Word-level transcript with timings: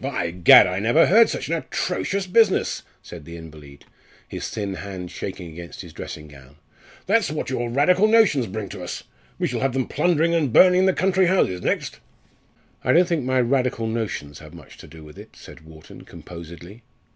"By 0.00 0.32
Gad! 0.32 0.66
I 0.66 0.80
never 0.80 1.06
heard 1.06 1.28
such 1.30 1.46
an 1.46 1.54
atrocious 1.54 2.26
business," 2.26 2.82
said 3.04 3.24
the 3.24 3.36
invalid, 3.36 3.84
his 4.26 4.48
thin 4.50 4.74
hand 4.74 5.12
shaking 5.12 5.48
against 5.52 5.82
his 5.82 5.92
dressing 5.92 6.26
gown. 6.26 6.56
"That's 7.06 7.30
what 7.30 7.50
your 7.50 7.70
Radical 7.70 8.08
notions 8.08 8.48
bring 8.48 8.66
us 8.82 8.98
to! 8.98 9.04
We 9.38 9.46
shall 9.46 9.60
have 9.60 9.74
them 9.74 9.86
plundering 9.86 10.34
and 10.34 10.52
burning 10.52 10.86
the 10.86 10.92
country 10.92 11.26
houses 11.26 11.62
next." 11.62 12.00
"I 12.82 12.92
don't 12.92 13.06
think 13.06 13.22
my 13.24 13.40
Radical 13.40 13.86
notions 13.86 14.40
have 14.40 14.54
much 14.54 14.76
to 14.78 14.88
do 14.88 15.04
with 15.04 15.18
it," 15.20 15.36
said 15.36 15.60
Wharton, 15.64 16.02
composedly. 16.02 16.82